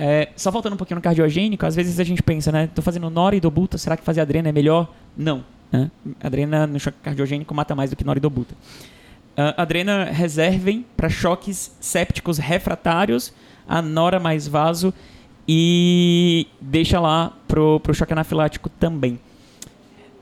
É, 0.00 0.28
só 0.36 0.52
voltando 0.52 0.74
um 0.74 0.76
pouquinho 0.76 0.94
no 0.94 1.02
cardiogênico, 1.02 1.66
às 1.66 1.74
vezes 1.74 1.98
a 1.98 2.04
gente 2.04 2.22
pensa, 2.22 2.52
né? 2.52 2.68
Tô 2.72 2.80
fazendo 2.80 3.10
nora 3.10 3.34
e 3.34 3.40
dobuta, 3.40 3.76
será 3.76 3.96
que 3.96 4.04
fazer 4.04 4.20
adrena 4.20 4.48
é 4.48 4.52
melhor? 4.52 4.94
Não. 5.16 5.44
Né? 5.72 5.90
Adrena 6.22 6.68
no 6.68 6.78
choque 6.78 6.98
cardiogênico 7.02 7.52
mata 7.52 7.74
mais 7.74 7.90
do 7.90 7.96
que 7.96 8.04
nora 8.04 8.18
e 8.18 8.22
dobuta. 8.22 8.54
Uh, 8.54 9.54
adrena 9.56 10.04
reservem 10.04 10.86
para 10.96 11.08
choques 11.08 11.76
sépticos 11.80 12.38
refratários, 12.38 13.32
a 13.68 13.82
nora 13.82 14.20
mais 14.20 14.46
vaso 14.46 14.94
e 15.46 16.46
deixa 16.60 17.00
lá 17.00 17.32
pro, 17.48 17.80
pro 17.80 17.92
choque 17.92 18.12
anafilático 18.12 18.68
também. 18.68 19.18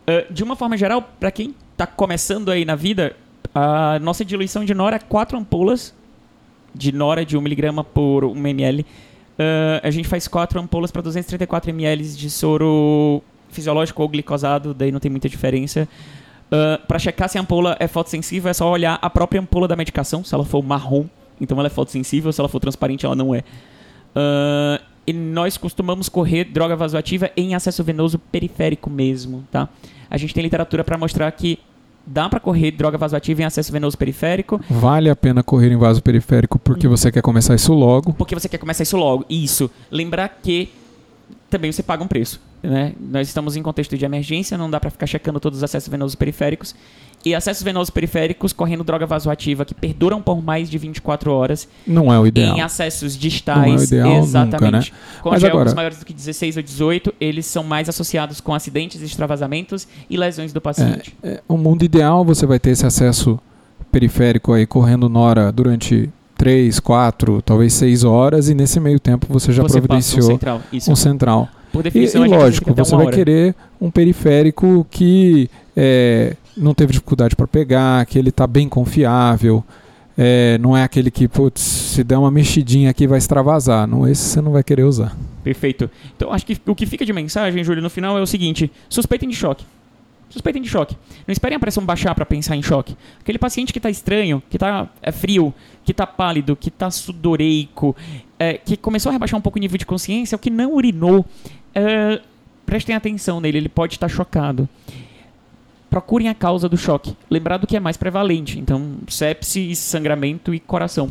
Uh, 0.02 0.32
de 0.32 0.42
uma 0.42 0.56
forma 0.56 0.76
geral, 0.76 1.02
para 1.20 1.30
quem 1.30 1.54
está 1.72 1.86
começando 1.86 2.50
aí 2.50 2.64
na 2.64 2.74
vida, 2.74 3.14
a 3.54 3.98
nossa 3.98 4.24
diluição 4.24 4.64
de 4.64 4.72
nora 4.72 4.96
é 4.96 5.00
4 5.00 5.36
ampolas 5.36 5.94
de 6.74 6.92
nora 6.92 7.24
de 7.24 7.36
1mg 7.36 7.84
por 7.84 8.24
1ml 8.24 8.84
Uh, 9.38 9.80
a 9.82 9.90
gente 9.90 10.08
faz 10.08 10.26
quatro 10.26 10.58
ampolas 10.58 10.90
para 10.90 11.02
234 11.02 11.70
ml 11.70 12.04
de 12.04 12.30
soro 12.30 13.22
fisiológico 13.50 14.02
ou 14.02 14.08
glicosado, 14.08 14.72
daí 14.72 14.90
não 14.90 15.00
tem 15.00 15.10
muita 15.10 15.28
diferença. 15.28 15.86
Uh, 16.46 16.86
para 16.86 16.98
checar 16.98 17.28
se 17.28 17.36
a 17.36 17.40
ampola 17.40 17.76
é 17.78 17.86
fotossensível, 17.86 18.50
é 18.50 18.54
só 18.54 18.70
olhar 18.70 18.98
a 19.02 19.10
própria 19.10 19.40
ampola 19.40 19.68
da 19.68 19.76
medicação. 19.76 20.24
Se 20.24 20.34
ela 20.34 20.44
for 20.44 20.62
marrom, 20.62 21.06
então 21.40 21.58
ela 21.58 21.66
é 21.66 21.70
fotossensível. 21.70 22.32
Se 22.32 22.40
ela 22.40 22.48
for 22.48 22.60
transparente, 22.60 23.04
ela 23.04 23.14
não 23.14 23.34
é. 23.34 23.40
Uh, 24.14 24.82
e 25.06 25.12
nós 25.12 25.56
costumamos 25.56 26.08
correr 26.08 26.44
droga 26.44 26.74
vasoativa 26.74 27.30
em 27.36 27.54
acesso 27.54 27.84
venoso 27.84 28.18
periférico 28.18 28.90
mesmo, 28.90 29.44
tá? 29.52 29.68
A 30.10 30.16
gente 30.16 30.34
tem 30.34 30.42
literatura 30.42 30.82
para 30.82 30.96
mostrar 30.98 31.30
que 31.32 31.58
dá 32.06 32.28
para 32.28 32.38
correr 32.38 32.70
droga 32.70 32.96
vasoativa 32.96 33.42
em 33.42 33.44
acesso 33.44 33.72
venoso 33.72 33.98
periférico. 33.98 34.60
Vale 34.70 35.10
a 35.10 35.16
pena 35.16 35.42
correr 35.42 35.72
em 35.72 35.76
vaso 35.76 36.02
periférico 36.02 36.58
porque 36.58 36.86
você 36.86 37.10
quer 37.10 37.22
começar 37.22 37.54
isso 37.54 37.72
logo. 37.72 38.12
Porque 38.12 38.34
você 38.34 38.48
quer 38.48 38.58
começar 38.58 38.84
isso 38.84 38.96
logo. 38.96 39.24
Isso. 39.28 39.70
Lembrar 39.90 40.28
que 40.42 40.70
também 41.50 41.72
você 41.72 41.82
paga 41.82 42.02
um 42.04 42.08
preço. 42.08 42.40
Né? 42.62 42.94
Nós 42.98 43.28
estamos 43.28 43.56
em 43.56 43.62
contexto 43.62 43.96
de 43.96 44.04
emergência, 44.04 44.56
não 44.56 44.70
dá 44.70 44.80
para 44.80 44.90
ficar 44.90 45.06
checando 45.06 45.38
todos 45.38 45.58
os 45.58 45.64
acessos 45.64 45.88
venosos 45.88 46.14
periféricos. 46.14 46.74
E 47.26 47.34
acessos 47.34 47.64
venosos 47.64 47.90
periféricos 47.90 48.52
correndo 48.52 48.84
droga 48.84 49.04
vasoativa 49.04 49.64
que 49.64 49.74
perduram 49.74 50.22
por 50.22 50.40
mais 50.40 50.70
de 50.70 50.78
24 50.78 51.32
horas. 51.32 51.68
Não 51.84 52.12
é 52.12 52.20
o 52.20 52.24
ideal. 52.24 52.56
Em 52.56 52.60
acessos 52.60 53.18
distais. 53.18 53.58
Não 53.58 53.74
é 53.74 53.76
o 53.76 53.82
ideal 53.82 54.18
exatamente. 54.18 54.62
Nunca, 54.62 54.70
né? 54.70 54.84
Com 55.20 55.30
Mas 55.30 55.42
agora... 55.42 55.74
maiores 55.74 55.98
do 55.98 56.06
que 56.06 56.12
16 56.12 56.58
ou 56.58 56.62
18, 56.62 57.12
eles 57.20 57.44
são 57.44 57.64
mais 57.64 57.88
associados 57.88 58.40
com 58.40 58.54
acidentes, 58.54 59.02
extravasamentos 59.02 59.88
e 60.08 60.16
lesões 60.16 60.52
do 60.52 60.60
paciente. 60.60 61.16
É, 61.20 61.30
é, 61.30 61.40
o 61.48 61.56
mundo 61.56 61.84
ideal 61.84 62.24
você 62.24 62.46
vai 62.46 62.60
ter 62.60 62.70
esse 62.70 62.86
acesso 62.86 63.40
periférico 63.90 64.52
aí 64.52 64.64
correndo 64.64 65.08
nora 65.08 65.50
durante 65.50 66.08
3, 66.38 66.78
4, 66.78 67.42
talvez 67.42 67.72
6 67.72 68.04
horas 68.04 68.48
e 68.48 68.54
nesse 68.54 68.78
meio 68.78 69.00
tempo 69.00 69.26
você 69.28 69.52
já 69.52 69.64
você 69.64 69.80
providenciou 69.80 70.26
um 70.26 70.30
central. 70.30 70.62
Isso. 70.72 70.92
Um 70.92 70.94
central. 70.94 71.48
Por 71.72 71.82
definição, 71.82 72.24
e, 72.24 72.28
e 72.28 72.30
lógico, 72.30 72.72
você 72.72 72.94
vai 72.94 73.06
hora. 73.06 73.16
querer 73.16 73.52
um 73.80 73.90
periférico 73.90 74.86
que 74.88 75.50
é, 75.76 76.36
não 76.56 76.74
teve 76.74 76.92
dificuldade 76.92 77.36
para 77.36 77.46
pegar, 77.46 78.04
que 78.06 78.18
ele 78.18 78.30
está 78.30 78.46
bem 78.46 78.68
confiável. 78.68 79.64
É, 80.18 80.56
não 80.58 80.76
é 80.76 80.82
aquele 80.82 81.10
que, 81.10 81.28
putz, 81.28 81.60
se 81.60 82.02
der 82.02 82.16
uma 82.16 82.30
mexidinha 82.30 82.90
aqui 82.90 83.06
vai 83.06 83.18
extravasar. 83.18 83.86
Não, 83.86 84.08
esse 84.08 84.22
você 84.22 84.40
não 84.40 84.52
vai 84.52 84.64
querer 84.64 84.84
usar. 84.84 85.14
Perfeito. 85.44 85.90
Então, 86.16 86.32
acho 86.32 86.46
que 86.46 86.58
o 86.66 86.74
que 86.74 86.86
fica 86.86 87.04
de 87.04 87.12
mensagem, 87.12 87.62
Júlio, 87.62 87.82
no 87.82 87.90
final 87.90 88.16
é 88.18 88.22
o 88.22 88.26
seguinte: 88.26 88.70
suspeitem 88.88 89.28
de 89.28 89.36
choque. 89.36 89.64
Suspeitem 90.30 90.60
de 90.60 90.68
choque. 90.68 90.96
Não 91.26 91.32
esperem 91.32 91.56
a 91.56 91.60
pressão 91.60 91.84
baixar 91.84 92.14
para 92.14 92.26
pensar 92.26 92.56
em 92.56 92.62
choque. 92.62 92.96
Aquele 93.20 93.38
paciente 93.38 93.72
que 93.72 93.78
está 93.78 93.88
estranho, 93.88 94.42
que 94.50 94.56
está 94.56 94.88
é, 95.02 95.12
frio, 95.12 95.54
que 95.84 95.92
está 95.92 96.06
pálido, 96.06 96.56
que 96.56 96.68
está 96.68 96.90
sudoreico, 96.90 97.94
é, 98.38 98.54
que 98.54 98.76
começou 98.76 99.10
a 99.10 99.12
rebaixar 99.12 99.38
um 99.38 99.42
pouco 99.42 99.58
o 99.58 99.60
nível 99.60 99.78
de 99.78 99.86
consciência, 99.86 100.34
o 100.34 100.38
que 100.38 100.50
não 100.50 100.74
urinou, 100.74 101.24
é, 101.74 102.20
prestem 102.64 102.96
atenção 102.96 103.40
nele, 103.40 103.58
ele 103.58 103.68
pode 103.68 103.94
estar 103.94 104.08
chocado. 104.08 104.68
Procurem 105.90 106.28
a 106.28 106.34
causa 106.34 106.68
do 106.68 106.76
choque. 106.76 107.16
Lembrar 107.30 107.58
do 107.58 107.66
que 107.66 107.76
é 107.76 107.80
mais 107.80 107.96
prevalente. 107.96 108.58
Então, 108.58 108.96
sepse, 109.08 109.74
sangramento 109.74 110.54
e 110.54 110.60
coração. 110.60 111.10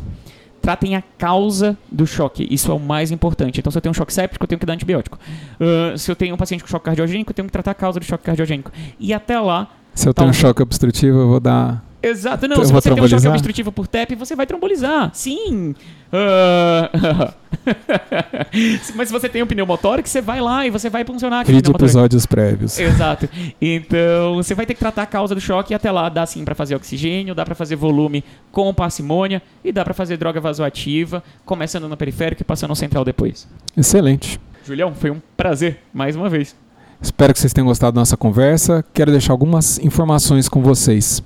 Tratem 0.60 0.96
a 0.96 1.02
causa 1.16 1.78
do 1.90 2.06
choque. 2.06 2.46
Isso 2.50 2.70
é 2.70 2.74
o 2.74 2.80
mais 2.80 3.10
importante. 3.10 3.60
Então, 3.60 3.70
se 3.70 3.78
eu 3.78 3.82
tenho 3.82 3.92
um 3.92 3.94
choque 3.94 4.12
séptico, 4.12 4.44
eu 4.44 4.48
tenho 4.48 4.58
que 4.58 4.66
dar 4.66 4.72
antibiótico. 4.72 5.18
Uh, 5.60 5.96
se 5.96 6.10
eu 6.10 6.16
tenho 6.16 6.34
um 6.34 6.38
paciente 6.38 6.62
com 6.62 6.68
choque 6.68 6.84
cardiogênico, 6.84 7.30
eu 7.30 7.34
tenho 7.34 7.46
que 7.46 7.52
tratar 7.52 7.70
a 7.70 7.74
causa 7.74 8.00
do 8.00 8.04
choque 8.04 8.24
cardiogênico. 8.24 8.72
E 8.98 9.14
até 9.14 9.38
lá. 9.38 9.68
Se 9.94 10.08
eu 10.08 10.14
tenho 10.14 10.30
um 10.30 10.32
choque 10.32 10.62
obstrutivo, 10.62 11.18
eu 11.18 11.28
vou 11.28 11.40
dar 11.40 11.85
Exato, 12.08 12.46
não, 12.46 12.58
eu 12.58 12.64
se 12.64 12.72
você 12.72 12.94
tem 12.94 13.02
um 13.02 13.08
choque 13.08 13.26
obstrutivo 13.26 13.72
por 13.72 13.86
TEP, 13.86 14.14
você 14.14 14.36
vai 14.36 14.46
trombolizar. 14.46 15.10
Sim. 15.12 15.74
Uh... 16.12 17.34
Mas 18.94 19.08
se 19.08 19.12
você 19.12 19.28
tem 19.28 19.42
um 19.42 19.46
pneumotórax, 19.46 20.08
você 20.08 20.20
vai 20.20 20.40
lá 20.40 20.64
e 20.64 20.70
você 20.70 20.88
vai 20.88 21.04
funcionar 21.04 21.40
aquele 21.40 21.58
episódios 21.58 22.24
prévios. 22.26 22.78
Exato. 22.78 23.28
Então, 23.60 24.36
você 24.36 24.54
vai 24.54 24.64
ter 24.66 24.74
que 24.74 24.80
tratar 24.80 25.02
a 25.02 25.06
causa 25.06 25.34
do 25.34 25.40
choque 25.40 25.72
e 25.72 25.74
até 25.74 25.90
lá 25.90 26.08
dá 26.08 26.24
sim 26.26 26.44
para 26.44 26.54
fazer 26.54 26.76
oxigênio, 26.76 27.34
dá 27.34 27.44
para 27.44 27.54
fazer 27.54 27.74
volume 27.74 28.22
com 28.52 28.72
parcimônia 28.72 29.42
e 29.64 29.72
dá 29.72 29.84
para 29.84 29.94
fazer 29.94 30.16
droga 30.16 30.40
vasoativa, 30.40 31.24
começando 31.44 31.88
no 31.88 31.96
periférico 31.96 32.42
e 32.42 32.44
passando 32.44 32.70
no 32.70 32.76
central 32.76 33.04
depois. 33.04 33.48
Excelente. 33.76 34.38
Julião, 34.64 34.94
foi 34.94 35.10
um 35.10 35.20
prazer 35.36 35.80
mais 35.92 36.14
uma 36.14 36.28
vez. 36.28 36.54
Espero 37.00 37.32
que 37.32 37.38
vocês 37.38 37.52
tenham 37.52 37.66
gostado 37.66 37.94
da 37.94 38.00
nossa 38.00 38.16
conversa. 38.16 38.84
Quero 38.94 39.10
deixar 39.10 39.32
algumas 39.32 39.78
informações 39.78 40.48
com 40.48 40.62
vocês. 40.62 41.22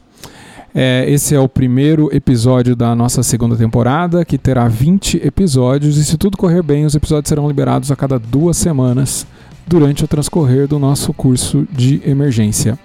É, 0.72 1.04
esse 1.08 1.34
é 1.34 1.40
o 1.40 1.48
primeiro 1.48 2.14
episódio 2.14 2.76
da 2.76 2.94
nossa 2.94 3.24
segunda 3.24 3.56
temporada, 3.56 4.24
que 4.24 4.38
terá 4.38 4.68
20 4.68 5.16
episódios, 5.24 5.96
e 5.96 6.04
se 6.04 6.16
tudo 6.16 6.36
correr 6.36 6.62
bem, 6.62 6.84
os 6.84 6.94
episódios 6.94 7.28
serão 7.28 7.48
liberados 7.48 7.90
a 7.90 7.96
cada 7.96 8.20
duas 8.20 8.56
semanas 8.56 9.26
durante 9.66 10.04
o 10.04 10.08
transcorrer 10.08 10.68
do 10.68 10.78
nosso 10.78 11.12
curso 11.12 11.66
de 11.72 12.00
emergência. 12.06 12.78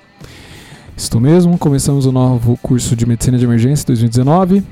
Isto 0.97 1.19
mesmo, 1.19 1.59
começamos 1.59 2.07
o 2.07 2.11
novo 2.11 2.57
curso 2.57 2.95
de 2.95 3.05
Medicina 3.05 3.37
de 3.37 3.43
Emergência 3.43 3.85
2019. 3.85 4.63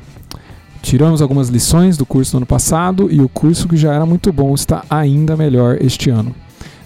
Tiramos 0.81 1.21
algumas 1.21 1.49
lições 1.49 1.97
do 1.97 2.05
curso 2.05 2.31
do 2.31 2.37
ano 2.37 2.45
passado 2.47 3.09
e 3.11 3.21
o 3.21 3.29
curso 3.29 3.67
que 3.67 3.77
já 3.77 3.93
era 3.93 4.05
muito 4.05 4.33
bom 4.33 4.55
está 4.55 4.83
ainda 4.89 5.37
melhor 5.37 5.77
este 5.81 6.09
ano. 6.09 6.33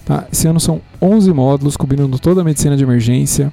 Tá? 0.04 0.26
Esse 0.30 0.46
ano 0.46 0.60
são 0.60 0.80
11 1.00 1.32
módulos 1.32 1.76
cobrindo 1.76 2.18
toda 2.18 2.42
a 2.42 2.44
medicina 2.44 2.76
de 2.76 2.82
emergência 2.82 3.52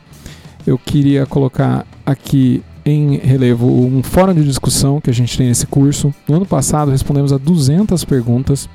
eu 0.65 0.77
queria 0.77 1.25
colocar 1.25 1.86
aqui 2.05 2.63
em 2.86 3.17
relevo 3.17 3.67
um 3.67 4.03
fórum 4.03 4.34
de 4.34 4.43
discussão 4.43 5.01
que 5.01 5.10
a 5.10 5.13
gente 5.13 5.38
tem 5.38 5.48
nesse 5.48 5.65
curso. 5.65 6.13
No 6.27 6.36
ano 6.36 6.45
passado 6.45 6.91
respondemos 6.91 7.34
a 7.34 7.38
200 7.38 8.03
perguntas 8.05 8.69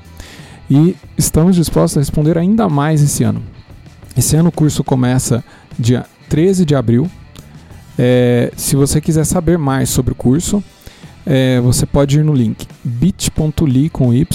e 0.69 0.95
estamos 1.17 1.55
dispostos 1.55 1.97
a 1.97 2.01
responder 2.01 2.37
ainda 2.37 2.67
mais 2.67 3.01
esse 3.01 3.23
ano. 3.23 3.41
Esse 4.15 4.35
ano 4.35 4.49
o 4.49 4.51
curso 4.51 4.83
começa 4.83 5.43
dia 5.79 6.05
13 6.29 6.65
de 6.65 6.75
abril. 6.75 7.09
É, 7.97 8.51
se 8.55 8.75
você 8.75 8.99
quiser 8.99 9.25
saber 9.25 9.57
mais 9.57 9.89
sobre 9.89 10.11
o 10.11 10.15
curso, 10.15 10.63
é, 11.25 11.59
você 11.61 11.85
pode 11.85 12.19
ir 12.19 12.23
no 12.23 12.33
link 12.33 12.67
bit.ly 12.83 13.89
com 13.89 14.13
y 14.13 14.27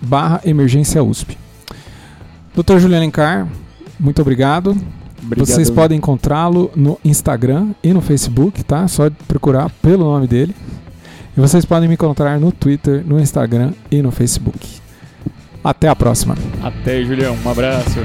barra 0.00 0.40
emergência 0.44 1.02
USP. 1.02 1.36
Dr. 2.54 2.78
Juliano 2.78 3.04
Encar, 3.04 3.48
muito 3.98 4.20
obrigado. 4.22 4.76
Obrigado. 5.24 5.46
Vocês 5.46 5.70
podem 5.70 5.98
encontrá-lo 5.98 6.70
no 6.74 6.98
Instagram 7.04 7.70
e 7.82 7.92
no 7.92 8.00
Facebook, 8.00 8.62
tá? 8.62 8.86
Só 8.88 9.10
procurar 9.26 9.70
pelo 9.82 10.04
nome 10.04 10.26
dele. 10.26 10.54
E 11.36 11.40
vocês 11.40 11.64
podem 11.64 11.88
me 11.88 11.94
encontrar 11.94 12.38
no 12.38 12.52
Twitter, 12.52 13.02
no 13.04 13.18
Instagram 13.18 13.72
e 13.90 14.00
no 14.00 14.10
Facebook. 14.10 14.80
Até 15.62 15.88
a 15.88 15.96
próxima. 15.96 16.36
Até, 16.62 17.02
Julião. 17.02 17.36
Um 17.44 17.50
abraço. 17.50 18.00